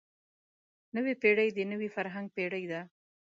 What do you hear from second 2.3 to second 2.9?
پېړۍ ده.